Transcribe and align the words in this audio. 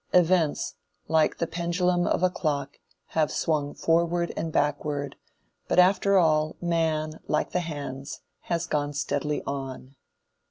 Events, 0.13 0.77
like 1.07 1.37
the 1.37 1.45
pendulum 1.45 2.07
of 2.07 2.23
a 2.23 2.29
clock 2.31 2.79
have 3.09 3.31
swung 3.31 3.75
forward 3.75 4.33
and 4.35 4.51
backward, 4.51 5.15
but 5.67 5.77
after 5.77 6.17
all, 6.17 6.55
man, 6.59 7.19
like 7.27 7.51
the 7.51 7.59
hands, 7.59 8.21
has 8.45 8.65
gone 8.65 8.93
steadily 8.93 9.43
on. 9.45 9.93